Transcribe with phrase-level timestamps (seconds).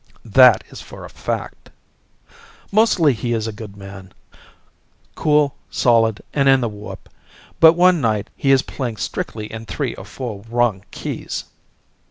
[0.25, 1.69] That is for a fact.
[2.71, 4.11] Mostly he is a good man
[5.13, 7.07] cool, solid, and in the warp.
[7.59, 11.43] But one night he is playing strictly in three or four wrong keys.